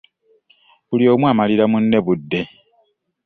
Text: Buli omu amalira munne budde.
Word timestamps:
Buli 0.89 1.05
omu 1.13 1.25
amalira 1.31 1.65
munne 1.71 1.99
budde. 2.05 2.41